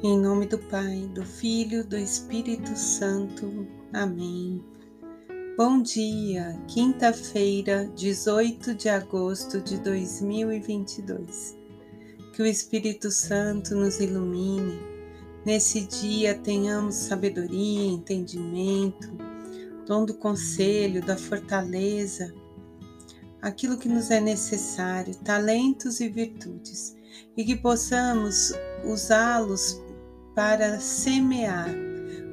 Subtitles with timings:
[0.00, 3.66] Em nome do Pai, do Filho, do Espírito Santo.
[3.92, 4.64] Amém.
[5.56, 11.56] Bom dia, quinta-feira, 18 de agosto de 2022.
[12.32, 14.78] Que o Espírito Santo nos ilumine.
[15.44, 19.10] Nesse dia tenhamos sabedoria, entendimento,
[19.84, 22.32] dom do conselho, da fortaleza,
[23.42, 26.96] aquilo que nos é necessário, talentos e virtudes,
[27.36, 28.52] e que possamos
[28.84, 29.87] usá-los
[30.38, 31.68] para semear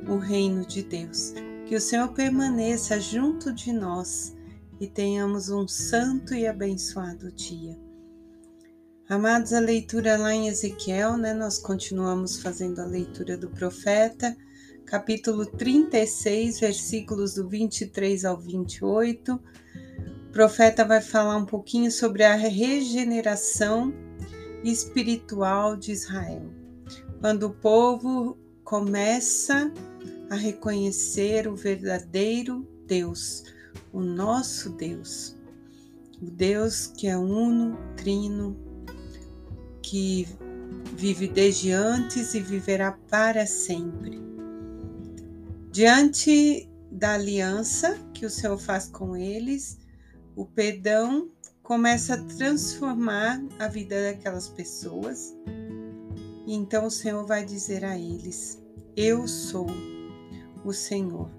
[0.07, 1.33] o reino de Deus.
[1.65, 4.37] Que o Senhor permaneça junto de nós
[4.79, 7.75] e tenhamos um santo e abençoado dia.
[9.09, 11.33] Amados, a leitura lá em Ezequiel, né?
[11.33, 14.37] Nós continuamos fazendo a leitura do profeta,
[14.85, 19.33] capítulo 36, versículos do 23 ao 28.
[19.33, 23.91] O profeta vai falar um pouquinho sobre a regeneração
[24.63, 26.64] espiritual de Israel
[27.19, 29.71] quando o povo começa
[30.29, 33.43] a reconhecer o verdadeiro Deus,
[33.91, 35.35] o nosso Deus,
[36.21, 38.57] o Deus que é uno, trino,
[39.81, 40.27] que
[40.95, 44.19] vive desde antes e viverá para sempre.
[45.71, 49.77] Diante da aliança que o Senhor faz com eles,
[50.35, 51.29] o perdão
[51.61, 55.35] começa a transformar a vida daquelas pessoas
[56.45, 58.61] e então o Senhor vai dizer a eles:
[58.95, 59.67] Eu sou
[60.63, 61.29] o Senhor.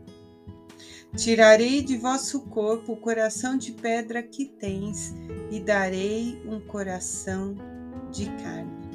[1.17, 5.15] Tirarei de vosso corpo o coração de pedra que tens
[5.51, 7.55] e darei um coração
[8.13, 8.87] de carne.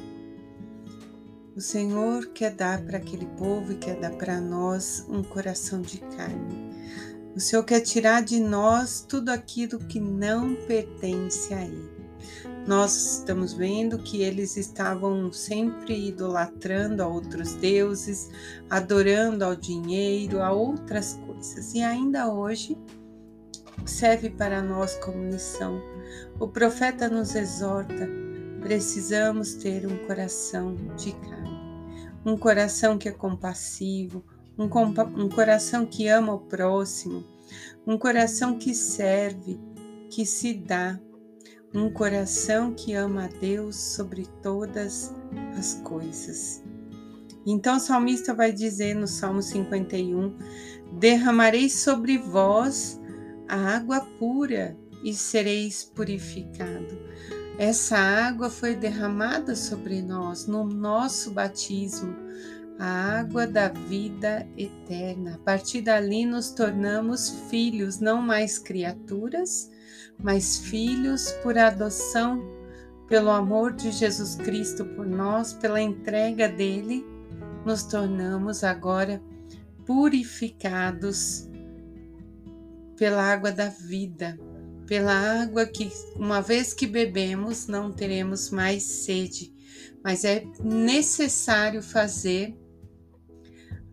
[1.56, 5.98] O Senhor quer dar para aquele povo e quer dar para nós um coração de
[5.98, 6.72] carne.
[7.34, 12.01] O Senhor quer tirar de nós tudo aquilo que não pertence a Ele.
[12.66, 18.30] Nós estamos vendo que eles estavam sempre idolatrando a outros deuses,
[18.70, 21.74] adorando ao dinheiro, a outras coisas.
[21.74, 22.78] E ainda hoje
[23.84, 25.82] serve para nós como lição.
[26.38, 28.08] O profeta nos exorta:
[28.60, 31.58] precisamos ter um coração de carne,
[32.24, 34.24] um coração que é compassivo,
[34.56, 37.24] um, compa um coração que ama o próximo,
[37.84, 39.58] um coração que serve,
[40.08, 40.96] que se dá
[41.74, 45.12] um coração que ama a Deus sobre todas
[45.58, 46.62] as coisas.
[47.46, 50.36] Então o salmista vai dizer no Salmo 51:
[50.98, 53.00] Derramarei sobre vós
[53.48, 57.00] a água pura e sereis purificado.
[57.58, 62.14] Essa água foi derramada sobre nós no nosso batismo,
[62.78, 65.34] a água da vida eterna.
[65.34, 69.70] A partir dali nos tornamos filhos, não mais criaturas,
[70.22, 72.42] mas filhos por adoção,
[73.08, 77.04] pelo amor de Jesus Cristo por nós, pela entrega dele,
[77.66, 79.22] nos tornamos agora
[79.84, 81.48] purificados
[82.96, 84.38] pela água da vida,
[84.86, 85.12] pela
[85.42, 89.52] água que, uma vez que bebemos, não teremos mais sede,
[90.02, 92.56] mas é necessário fazer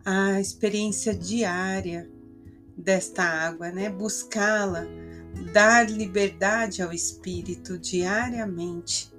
[0.04, 2.10] a experiência diária
[2.76, 3.90] desta água, né?
[3.90, 4.86] Buscá-la
[5.52, 9.12] dar liberdade ao Espírito diariamente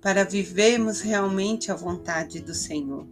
[0.00, 3.06] para vivermos realmente a vontade do Senhor.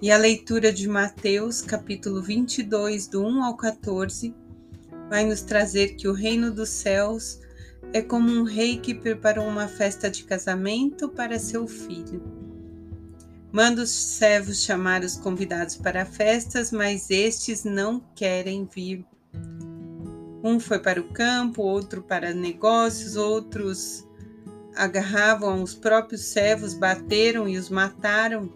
[0.00, 4.34] E a leitura de Mateus, capítulo 22, do 1 ao 14,
[5.08, 7.40] vai nos trazer que o reino dos céus
[7.92, 12.22] é como um rei que preparou uma festa de casamento para seu filho.
[13.50, 19.06] Manda os servos chamar os convidados para festas, mas estes não querem vir.
[20.42, 24.06] Um foi para o campo, outro para negócios, outros
[24.76, 28.52] agarravam os próprios servos, bateram e os mataram.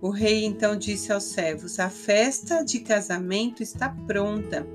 [0.00, 4.66] O rei então disse aos servos: A festa de casamento está pronta,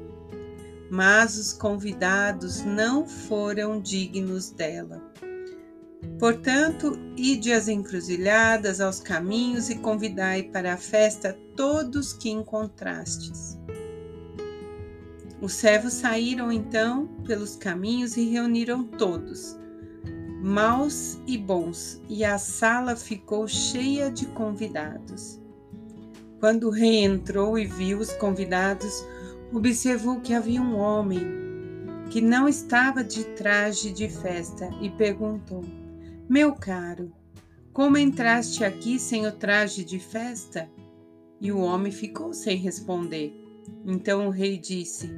[0.92, 5.02] mas os convidados não foram dignos dela.
[6.20, 13.58] Portanto, ide às encruzilhadas, aos caminhos e convidai para a festa todos que encontrastes.
[15.42, 19.58] Os servos saíram então pelos caminhos e reuniram todos,
[20.42, 25.40] maus e bons, e a sala ficou cheia de convidados.
[26.40, 29.06] Quando o rei entrou e viu os convidados,
[29.54, 31.40] observou que havia um homem
[32.10, 35.64] que não estava de traje de festa e perguntou:
[36.28, 37.14] Meu caro,
[37.72, 40.70] como entraste aqui sem o traje de festa?
[41.40, 43.49] E o homem ficou sem responder.
[43.86, 45.10] Então o rei disse: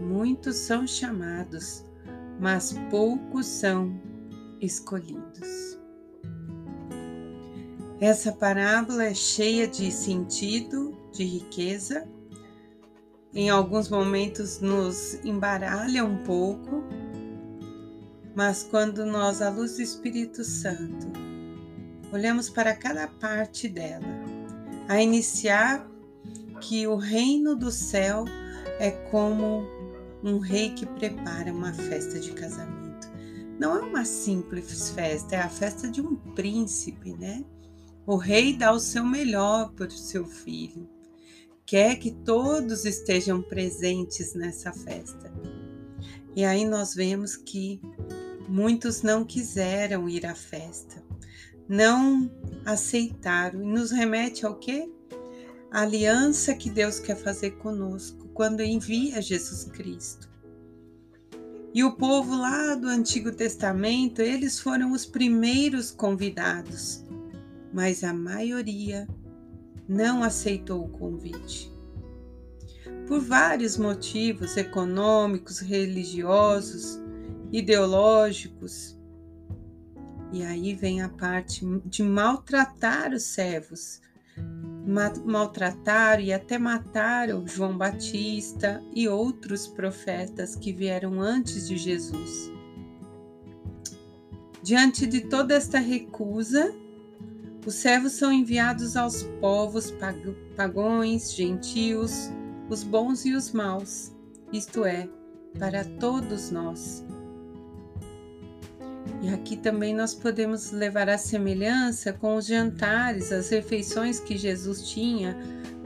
[0.00, 1.84] Muitos são chamados,
[2.40, 4.00] mas poucos são
[4.60, 5.78] escolhidos.
[8.00, 12.08] Essa parábola é cheia de sentido, de riqueza.
[13.32, 16.82] Em alguns momentos nos embaralha um pouco,
[18.34, 21.06] mas quando nós, à luz do Espírito Santo,
[22.12, 24.04] olhamos para cada parte dela,
[24.88, 25.88] a iniciar
[26.62, 28.24] que o reino do céu
[28.78, 29.66] é como
[30.22, 33.10] um rei que prepara uma festa de casamento.
[33.58, 37.44] Não é uma simples festa, é a festa de um príncipe, né?
[38.06, 40.88] O rei dá o seu melhor para o seu filho.
[41.66, 45.32] Quer que todos estejam presentes nessa festa.
[46.34, 47.80] E aí nós vemos que
[48.48, 51.02] muitos não quiseram ir à festa,
[51.68, 52.30] não
[52.64, 53.60] aceitaram.
[53.62, 54.88] E nos remete ao quê?
[55.72, 60.28] A aliança que Deus quer fazer conosco quando envia Jesus Cristo.
[61.74, 67.02] E o povo lá do Antigo Testamento, eles foram os primeiros convidados
[67.72, 69.08] mas a maioria
[69.88, 71.72] não aceitou o convite.
[73.08, 77.00] Por vários motivos econômicos, religiosos,
[77.50, 78.98] ideológicos.
[80.32, 84.00] E aí vem a parte de maltratar os servos.
[84.84, 92.50] Maltrataram e até mataram João Batista e outros profetas que vieram antes de Jesus.
[94.62, 96.74] Diante de toda esta recusa,
[97.64, 99.92] os servos são enviados aos povos
[100.56, 102.30] pagões, gentios,
[102.68, 104.12] os bons e os maus,
[104.52, 105.08] isto é,
[105.58, 107.04] para todos nós.
[109.22, 114.88] E aqui também nós podemos levar a semelhança com os jantares, as refeições que Jesus
[114.88, 115.38] tinha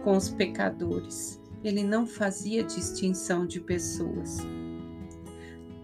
[0.02, 1.38] com os pecadores.
[1.62, 4.38] Ele não fazia distinção de pessoas.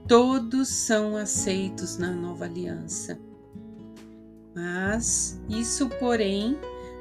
[0.09, 3.21] Todos são aceitos na nova aliança.
[4.55, 6.57] Mas isso, porém,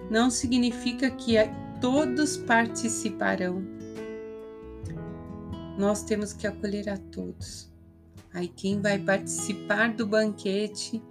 [0.10, 1.36] não significa que
[1.80, 3.64] todos participarão.
[5.78, 7.71] Nós temos que acolher a todos.
[8.34, 11.02] Aí quem vai participar do banquete,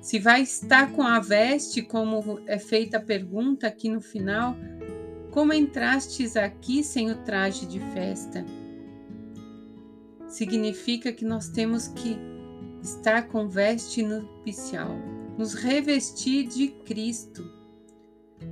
[0.00, 4.56] se vai estar com a veste, como é feita a pergunta aqui no final,
[5.30, 8.44] como entrastes aqui sem o traje de festa?
[10.26, 12.18] Significa que nós temos que
[12.82, 14.96] estar com veste nupcial
[15.38, 17.48] nos revestir de Cristo,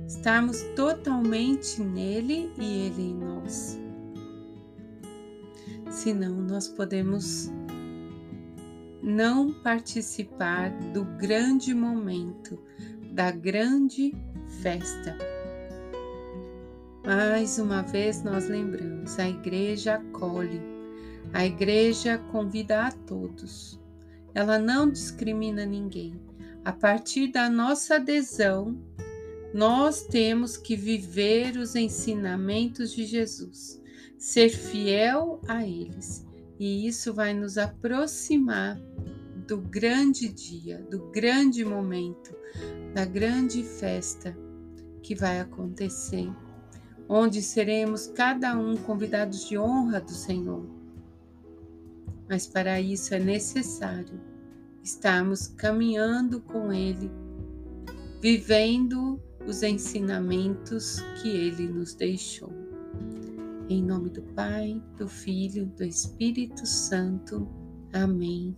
[0.07, 3.77] estarmos totalmente nele e ele em nós.
[5.89, 7.51] Senão, nós podemos
[9.07, 12.59] não participar do grande momento,
[13.13, 14.13] da grande
[14.61, 15.17] festa.
[17.05, 20.61] Mais uma vez nós lembramos, a igreja acolhe,
[21.33, 23.79] a igreja convida a todos.
[24.35, 26.13] Ela não discrimina ninguém
[26.67, 28.77] a partir da nossa adesão,
[29.53, 33.81] nós temos que viver os ensinamentos de Jesus,
[34.17, 36.27] ser fiel a eles,
[36.59, 38.77] e isso vai nos aproximar
[39.47, 42.35] do grande dia, do grande momento,
[42.93, 44.37] da grande festa
[45.01, 46.29] que vai acontecer,
[47.07, 50.65] onde seremos cada um convidados de honra do Senhor.
[52.27, 54.19] Mas para isso é necessário
[54.83, 57.09] estarmos caminhando com Ele,
[58.21, 62.51] vivendo os ensinamentos que Ele nos deixou.
[63.69, 67.47] Em nome do Pai, do Filho, do Espírito Santo.
[67.93, 68.55] Amém.